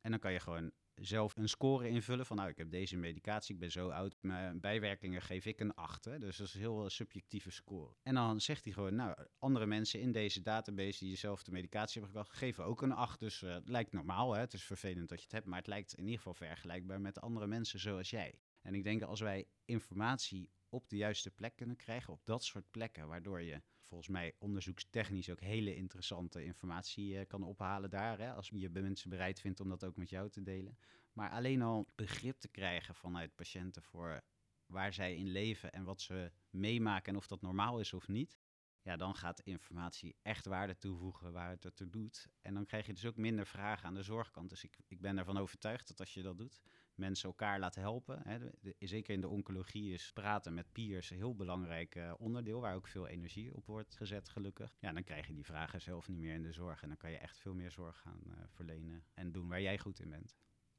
En 0.00 0.10
dan 0.10 0.20
kan 0.20 0.32
je 0.32 0.40
gewoon 0.40 0.70
zelf 1.00 1.36
een 1.36 1.48
score 1.48 1.88
invullen 1.88 2.26
van 2.26 2.36
nou, 2.36 2.48
ik 2.48 2.56
heb 2.56 2.70
deze 2.70 2.96
medicatie, 2.96 3.54
ik 3.54 3.60
ben 3.60 3.70
zo 3.70 3.88
oud, 3.88 4.16
mijn 4.20 4.60
bijwerkingen 4.60 5.22
geef 5.22 5.46
ik 5.46 5.60
een 5.60 5.74
8. 5.74 6.04
Hè? 6.04 6.18
Dus 6.18 6.36
dat 6.36 6.46
is 6.46 6.54
een 6.54 6.60
heel 6.60 6.84
eh, 6.84 6.90
subjectieve 6.90 7.50
score. 7.50 7.94
En 8.02 8.14
dan 8.14 8.40
zegt 8.40 8.64
hij 8.64 8.72
gewoon, 8.72 8.94
nou, 8.94 9.14
andere 9.38 9.66
mensen 9.66 10.00
in 10.00 10.12
deze 10.12 10.42
database 10.42 10.98
die 10.98 11.10
dezelfde 11.10 11.50
medicatie 11.50 12.00
hebben 12.00 12.20
gekocht, 12.20 12.38
geven 12.38 12.64
ook 12.64 12.82
een 12.82 12.92
8. 12.92 13.20
Dus 13.20 13.42
eh, 13.42 13.54
het 13.54 13.68
lijkt 13.68 13.92
normaal, 13.92 14.32
hè? 14.32 14.40
het 14.40 14.52
is 14.52 14.64
vervelend 14.64 15.08
dat 15.08 15.18
je 15.18 15.24
het 15.24 15.32
hebt, 15.32 15.46
maar 15.46 15.58
het 15.58 15.66
lijkt 15.66 15.94
in 15.94 16.04
ieder 16.04 16.16
geval 16.16 16.34
vergelijkbaar 16.34 17.00
met 17.00 17.20
andere 17.20 17.46
mensen 17.46 17.80
zoals 17.80 18.10
jij. 18.10 18.38
En 18.62 18.74
ik 18.74 18.84
denk 18.84 19.00
dat 19.00 19.08
als 19.08 19.20
wij 19.20 19.46
informatie 19.64 20.50
op 20.70 20.88
de 20.88 20.96
juiste 20.96 21.30
plek 21.30 21.56
kunnen 21.56 21.76
krijgen, 21.76 22.12
op 22.12 22.24
dat 22.24 22.44
soort 22.44 22.70
plekken, 22.70 23.08
waardoor 23.08 23.42
je 23.42 23.62
volgens 23.82 24.10
mij 24.10 24.34
onderzoekstechnisch 24.38 25.30
ook 25.30 25.40
hele 25.40 25.76
interessante 25.76 26.44
informatie 26.44 27.18
eh, 27.18 27.26
kan 27.26 27.42
ophalen 27.42 27.90
daar. 27.90 28.18
Hè, 28.18 28.32
als 28.32 28.48
je 28.54 28.70
mensen 28.70 29.10
bereid 29.10 29.40
vindt 29.40 29.60
om 29.60 29.68
dat 29.68 29.84
ook 29.84 29.96
met 29.96 30.10
jou 30.10 30.30
te 30.30 30.42
delen. 30.42 30.78
Maar 31.12 31.30
alleen 31.30 31.62
al 31.62 31.86
begrip 31.94 32.38
te 32.38 32.48
krijgen 32.48 32.94
vanuit 32.94 33.34
patiënten 33.34 33.82
voor 33.82 34.22
waar 34.66 34.92
zij 34.92 35.16
in 35.16 35.28
leven 35.28 35.72
en 35.72 35.84
wat 35.84 36.00
ze 36.00 36.32
meemaken 36.50 37.12
en 37.12 37.18
of 37.18 37.26
dat 37.26 37.40
normaal 37.40 37.80
is 37.80 37.92
of 37.92 38.08
niet. 38.08 38.38
Ja, 38.82 38.96
dan 38.96 39.14
gaat 39.14 39.40
informatie 39.40 40.16
echt 40.22 40.46
waarde 40.46 40.76
toevoegen 40.76 41.32
waar 41.32 41.50
het 41.50 41.64
ertoe 41.64 41.90
doet. 41.90 42.28
En 42.40 42.54
dan 42.54 42.66
krijg 42.66 42.86
je 42.86 42.92
dus 42.92 43.06
ook 43.06 43.16
minder 43.16 43.46
vragen 43.46 43.86
aan 43.86 43.94
de 43.94 44.02
zorgkant. 44.02 44.50
Dus 44.50 44.64
ik, 44.64 44.78
ik 44.86 45.00
ben 45.00 45.18
ervan 45.18 45.38
overtuigd 45.38 45.88
dat 45.88 46.00
als 46.00 46.14
je 46.14 46.22
dat 46.22 46.38
doet, 46.38 46.60
mensen 47.00 47.28
elkaar 47.28 47.58
laten 47.58 47.82
helpen. 47.82 48.20
Hè, 48.24 48.38
zeker 48.78 49.14
in 49.14 49.20
de 49.20 49.28
oncologie 49.28 49.92
is 49.92 50.12
praten 50.12 50.54
met 50.54 50.72
peers 50.72 51.10
een 51.10 51.16
heel 51.16 51.34
belangrijk 51.34 51.94
eh, 51.94 52.12
onderdeel, 52.18 52.60
waar 52.60 52.74
ook 52.74 52.86
veel 52.86 53.06
energie 53.06 53.54
op 53.54 53.66
wordt 53.66 53.94
gezet, 53.94 54.28
gelukkig. 54.28 54.76
Ja, 54.80 54.92
dan 54.92 55.04
krijg 55.04 55.26
je 55.26 55.34
die 55.34 55.44
vragen 55.44 55.80
zelf 55.80 56.08
niet 56.08 56.18
meer 56.18 56.34
in 56.34 56.42
de 56.42 56.52
zorg. 56.52 56.82
En 56.82 56.88
dan 56.88 56.96
kan 56.96 57.10
je 57.10 57.18
echt 57.18 57.38
veel 57.38 57.54
meer 57.54 57.70
zorg 57.70 57.98
gaan 57.98 58.20
eh, 58.26 58.32
verlenen 58.48 59.04
en 59.14 59.32
doen 59.32 59.48
waar 59.48 59.62
jij 59.62 59.78
goed 59.78 60.00
in 60.00 60.08
bent. 60.08 60.36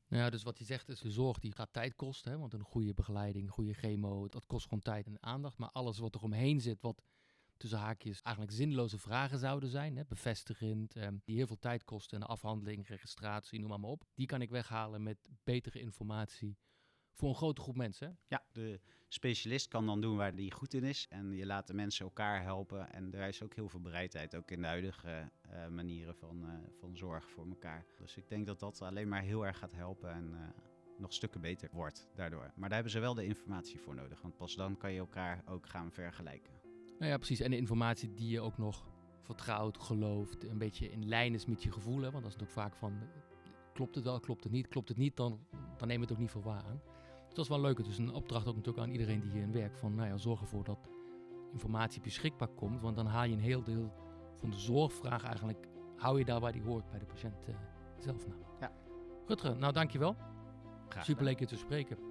Nou 0.07 0.23
ja, 0.23 0.29
dus 0.29 0.43
wat 0.43 0.57
hij 0.57 0.67
zegt 0.67 0.89
is, 0.89 0.99
de 0.99 1.11
zorg 1.11 1.39
die 1.39 1.51
gaat 1.51 1.73
tijd 1.73 1.95
kosten. 1.95 2.31
Hè? 2.31 2.37
Want 2.37 2.53
een 2.53 2.63
goede 2.63 2.93
begeleiding, 2.93 3.49
goede 3.49 3.73
chemo, 3.73 4.27
dat 4.27 4.45
kost 4.45 4.63
gewoon 4.63 4.83
tijd 4.83 5.05
en 5.05 5.23
aandacht. 5.23 5.57
Maar 5.57 5.69
alles 5.71 5.97
wat 5.97 6.15
er 6.15 6.21
omheen 6.21 6.61
zit, 6.61 6.81
wat 6.81 7.01
tussen 7.61 7.79
haakjes 7.79 8.21
eigenlijk 8.21 8.55
zinloze 8.55 8.97
vragen 8.97 9.39
zouden 9.39 9.69
zijn, 9.69 9.97
hè? 9.97 10.03
bevestigend, 10.05 10.95
ehm, 10.95 11.15
die 11.23 11.35
heel 11.35 11.47
veel 11.47 11.59
tijd 11.59 11.83
kosten 11.83 12.19
en 12.19 12.25
de 12.25 12.31
afhandeling, 12.31 12.87
registratie, 12.87 13.59
noem 13.59 13.81
maar, 13.81 13.89
op. 13.89 14.03
Die 14.15 14.25
kan 14.25 14.41
ik 14.41 14.49
weghalen 14.49 15.03
met 15.03 15.29
betere 15.43 15.79
informatie 15.79 16.57
voor 17.13 17.29
een 17.29 17.35
grote 17.35 17.61
groep 17.61 17.75
mensen. 17.75 18.17
Ja, 18.27 18.43
de 18.51 18.79
specialist 19.07 19.67
kan 19.67 19.85
dan 19.85 20.01
doen 20.01 20.17
waar 20.17 20.35
die 20.35 20.51
goed 20.51 20.73
in 20.73 20.83
is. 20.83 21.07
En 21.09 21.31
je 21.31 21.45
laat 21.45 21.67
de 21.67 21.73
mensen 21.73 22.05
elkaar 22.05 22.41
helpen. 22.41 22.93
En 22.93 23.13
er 23.13 23.27
is 23.27 23.43
ook 23.43 23.55
heel 23.55 23.69
veel 23.69 23.81
bereidheid, 23.81 24.35
ook 24.35 24.51
in 24.51 24.61
de 24.61 24.67
huidige 24.67 25.31
eh, 25.41 25.67
manieren 25.67 26.15
van, 26.15 26.45
eh, 26.45 26.53
van 26.79 26.97
zorg 26.97 27.29
voor 27.29 27.47
elkaar. 27.47 27.85
Dus 27.97 28.17
ik 28.17 28.29
denk 28.29 28.45
dat 28.45 28.59
dat 28.59 28.81
alleen 28.81 29.07
maar 29.07 29.21
heel 29.21 29.45
erg 29.45 29.57
gaat 29.57 29.73
helpen 29.73 30.13
en 30.13 30.33
eh, 30.33 30.39
nog 30.97 31.13
stukken 31.13 31.41
beter 31.41 31.69
wordt 31.71 32.09
daardoor. 32.15 32.51
Maar 32.55 32.69
daar 32.69 32.73
hebben 32.73 32.91
ze 32.91 32.99
wel 32.99 33.13
de 33.13 33.25
informatie 33.25 33.79
voor 33.79 33.95
nodig. 33.95 34.21
Want 34.21 34.37
pas 34.37 34.55
dan 34.55 34.77
kan 34.77 34.91
je 34.91 34.99
elkaar 34.99 35.43
ook 35.45 35.67
gaan 35.67 35.91
vergelijken. 35.91 36.60
Nou 37.01 37.13
ja, 37.13 37.19
precies. 37.19 37.39
En 37.39 37.51
de 37.51 37.57
informatie 37.57 38.13
die 38.13 38.29
je 38.29 38.41
ook 38.41 38.57
nog 38.57 38.85
vertrouwt, 39.21 39.77
gelooft, 39.77 40.43
een 40.43 40.57
beetje 40.57 40.91
in 40.91 41.07
lijn 41.07 41.33
is 41.33 41.45
met 41.45 41.63
je 41.63 41.71
gevoel. 41.71 42.01
Hè? 42.01 42.11
Want 42.11 42.23
dat 42.23 42.33
is 42.33 42.39
natuurlijk 42.39 42.51
vaak 42.51 42.75
van, 42.75 42.93
klopt 43.73 43.95
het 43.95 44.03
wel, 44.03 44.19
klopt 44.19 44.43
het 44.43 44.53
niet? 44.53 44.67
Klopt 44.67 44.89
het 44.89 44.97
niet, 44.97 45.15
dan, 45.15 45.39
dan 45.77 45.87
neem 45.87 45.97
je 45.97 46.03
het 46.03 46.11
ook 46.11 46.19
niet 46.19 46.31
voor 46.31 46.41
waar 46.41 46.63
aan. 46.63 46.81
Dus 47.25 47.33
dat 47.33 47.45
is 47.45 47.47
wel 47.47 47.61
leuk. 47.61 47.83
Dus 47.83 47.97
een 47.97 48.13
opdracht 48.13 48.47
ook 48.47 48.55
natuurlijk 48.55 48.85
aan 48.85 48.91
iedereen 48.91 49.19
die 49.19 49.31
hierin 49.31 49.51
werkt. 49.51 49.79
Van, 49.79 49.95
nou 49.95 50.07
ja, 50.07 50.17
zorg 50.17 50.41
ervoor 50.41 50.63
dat 50.63 50.89
informatie 51.51 52.01
beschikbaar 52.01 52.47
komt. 52.47 52.81
Want 52.81 52.95
dan 52.95 53.05
haal 53.05 53.25
je 53.25 53.33
een 53.33 53.39
heel 53.39 53.63
deel 53.63 53.93
van 54.35 54.49
de 54.49 54.59
zorgvraag 54.59 55.23
eigenlijk, 55.23 55.67
hou 55.95 56.19
je 56.19 56.25
daar 56.25 56.39
waar 56.39 56.51
die 56.51 56.63
hoort 56.63 56.89
bij 56.89 56.99
de 56.99 57.05
patiënt 57.05 57.47
eh, 57.47 57.55
zelf. 57.97 58.27
Nou. 58.27 58.39
Ja. 58.59 58.71
Rutger, 59.27 59.57
nou 59.57 59.73
dankjewel. 59.73 60.15
Graag 60.89 61.05
Super 61.05 61.23
leuk 61.23 61.39
je 61.39 61.45
te 61.45 61.57
spreken. 61.57 62.10